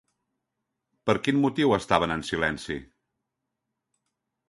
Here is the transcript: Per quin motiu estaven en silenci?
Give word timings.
Per 1.09 1.15
quin 1.27 1.37
motiu 1.45 1.77
estaven 1.79 2.17
en 2.17 2.27
silenci? 2.33 2.81